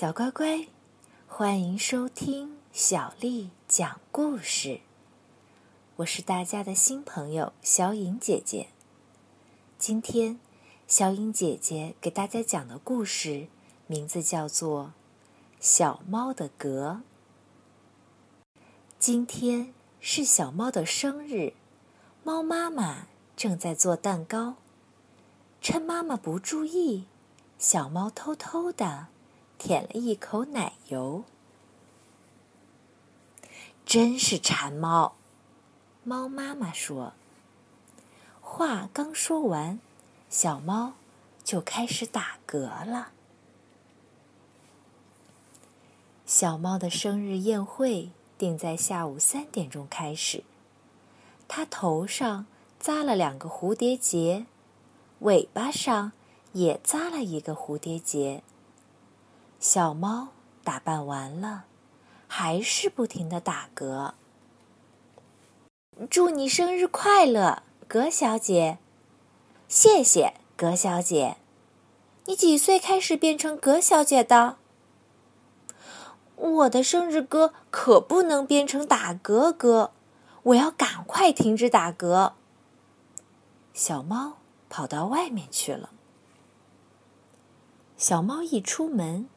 [0.00, 0.68] 小乖乖，
[1.26, 4.80] 欢迎收听小丽讲故事。
[5.96, 8.68] 我是大家的新朋友小颖姐姐。
[9.76, 10.38] 今天，
[10.86, 13.48] 小颖姐姐给大家讲的故事
[13.88, 14.84] 名字叫做
[15.58, 17.00] 《小猫的格》。
[19.00, 21.54] 今天是小猫的生日，
[22.22, 24.54] 猫妈妈正在做蛋糕。
[25.60, 27.06] 趁妈妈不注意，
[27.58, 29.08] 小猫偷偷的。
[29.58, 31.24] 舔了一口奶油，
[33.84, 35.14] 真是馋猫。
[36.04, 37.12] 猫妈妈说
[38.40, 39.80] ：“话刚说完，
[40.30, 40.94] 小猫
[41.44, 43.10] 就开始打嗝了。”
[46.24, 50.44] 小猫的生日宴会定在下午三点钟开始。
[51.48, 52.46] 它头上
[52.78, 54.46] 扎了两个蝴蝶结，
[55.20, 56.12] 尾巴上
[56.52, 58.42] 也扎了一个蝴蝶结。
[59.60, 60.28] 小猫
[60.62, 61.64] 打扮完了，
[62.28, 64.12] 还是不停的打嗝。
[66.08, 68.78] 祝你生日快乐，葛小姐！
[69.66, 71.38] 谢谢，葛小姐。
[72.26, 74.58] 你几岁开始变成葛小姐的？
[76.36, 79.90] 我的生日歌可不能变成打嗝歌，
[80.44, 82.34] 我要赶快停止打嗝。
[83.74, 84.34] 小猫
[84.70, 85.90] 跑到外面去了。
[87.96, 89.28] 小猫一出门。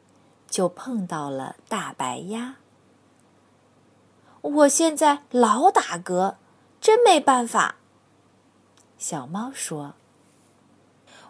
[0.52, 2.56] 就碰到了大白鸭。
[4.42, 6.34] 我现在老打嗝，
[6.78, 7.76] 真没办法。
[8.98, 9.94] 小猫说：“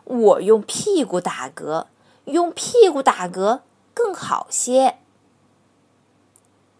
[0.02, 1.86] 我用屁股打嗝，
[2.24, 3.60] 用屁股打嗝
[3.94, 4.98] 更好些。”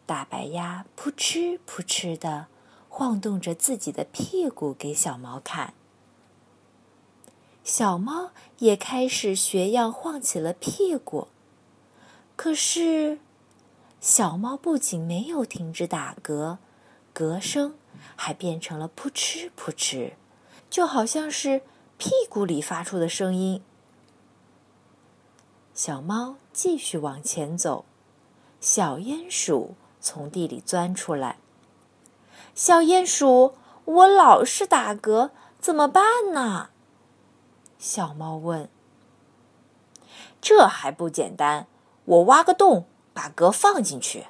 [0.04, 2.46] 大白鸭扑哧扑哧的
[2.88, 5.74] 晃动着自己的屁股给小猫看，
[7.62, 11.28] 小猫也开始学样晃起了屁股。
[12.34, 13.20] 可是，
[14.00, 16.58] 小猫不仅没有停止打嗝，
[17.14, 17.77] 嗝声
[18.16, 20.15] 还变成了扑哧扑哧，
[20.69, 21.62] 就好像是
[21.98, 23.62] 屁股里发出的声音。
[25.72, 27.84] 小猫继续往前走，
[28.60, 31.38] 小鼹鼠从地里钻出来。
[32.54, 33.54] 小鼹鼠，
[33.84, 36.70] 我老是打嗝，怎么办呢？
[37.78, 38.69] 小猫问。
[40.41, 41.69] 这还不简单。
[42.04, 44.26] 我挖个洞，把嗝放进去。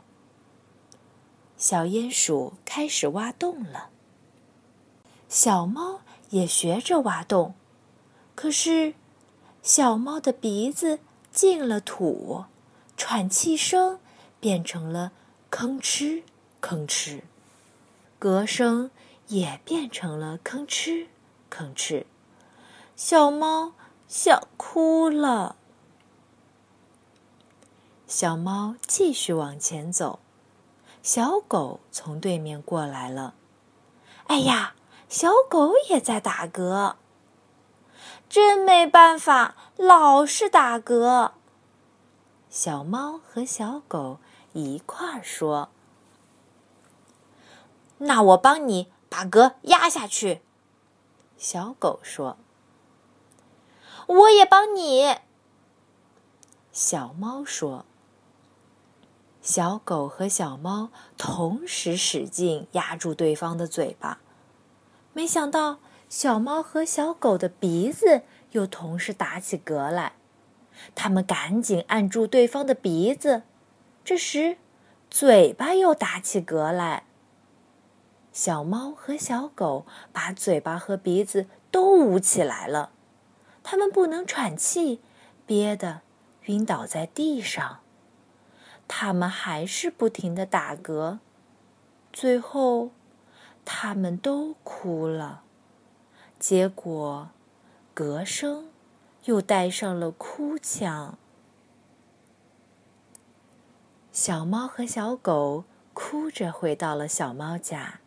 [1.57, 3.91] 小鼹鼠开始挖洞了，
[5.29, 6.01] 小猫
[6.31, 7.55] 也学着挖洞，
[8.35, 8.95] 可是
[9.63, 10.99] 小猫的鼻子
[11.31, 12.47] 进了土，
[12.97, 14.01] 喘气声
[14.41, 15.13] 变成了
[15.51, 16.25] 吭哧
[16.61, 17.23] 吭哧，
[18.21, 18.91] 嗝声
[19.29, 21.07] 也变成了吭哧
[21.49, 22.05] 吭哧，
[22.97, 23.73] 小猫
[24.09, 25.57] 想哭了。
[28.15, 30.19] 小猫继续往前走，
[31.03, 33.33] 小狗从对面过来了。
[34.27, 34.75] 哎呀，
[35.09, 36.97] 小狗也在打嗝，
[38.29, 41.33] 真没办法，老是打嗝。
[42.51, 44.19] 小猫和小狗
[44.53, 45.71] 一块儿说
[47.97, 50.43] ：“那我帮你把嗝压下去。”
[51.39, 52.37] 小狗说
[54.07, 55.17] ：“我也帮你。”
[56.71, 57.87] 小猫说。
[59.43, 64.21] 小狗和小猫同时使劲压住对方的嘴巴，
[65.13, 70.13] 没想到小猫和小狗的鼻子又同时打起嗝来。
[70.95, 73.43] 他们赶紧按住对方的鼻子，
[74.05, 74.57] 这时
[75.11, 77.05] 嘴巴又打起嗝来。
[78.33, 82.91] 小猫和小狗把嘴巴和鼻子都捂起来了，
[83.65, 85.01] 它们不能喘气，
[85.45, 86.01] 憋得
[86.45, 87.81] 晕倒在地上。
[88.87, 91.19] 他们还是不停的打嗝，
[92.13, 92.91] 最后，
[93.65, 95.43] 他们都哭了。
[96.39, 97.31] 结果，
[97.95, 98.69] 嗝声
[99.25, 101.17] 又带上了哭腔。
[104.13, 105.65] 小猫和小狗
[105.95, 108.01] 哭着回到了小猫家。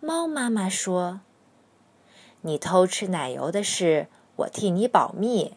[0.00, 1.20] 猫妈妈说
[2.42, 4.06] ：“你偷吃奶油的事，
[4.36, 5.54] 我替你保密。”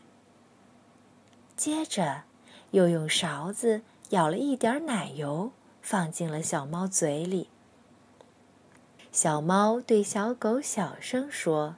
[1.56, 2.24] 接着，
[2.71, 3.81] 又用勺子。
[4.09, 5.51] 舀了一点奶油，
[5.81, 7.50] 放进了小猫嘴里。
[9.11, 11.75] 小猫对小狗小声说：“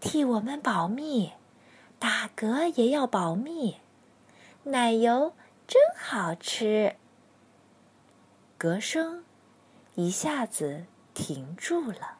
[0.00, 1.32] 替我们保密，
[1.98, 3.76] 打嗝也要保密。
[4.64, 5.34] 奶油
[5.66, 6.96] 真好吃。”
[8.58, 9.24] 嗝声
[9.94, 10.84] 一下子
[11.14, 12.18] 停住了。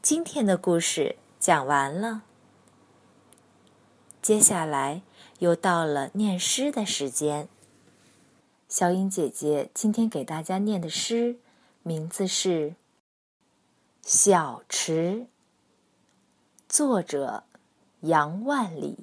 [0.00, 2.22] 今天的故事讲完了。
[4.28, 5.00] 接下来
[5.38, 7.48] 又到了念诗的时间。
[8.68, 11.38] 小颖姐姐今天给大家念的诗
[11.82, 12.72] 名字是
[14.02, 15.26] 《小池》，
[16.68, 17.44] 作者
[18.00, 18.98] 杨万里。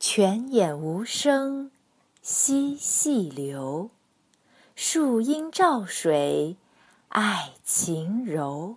[0.00, 1.70] 泉眼无声
[2.22, 3.90] 惜细流，
[4.74, 6.56] 树阴照水
[7.10, 8.76] 爱晴柔。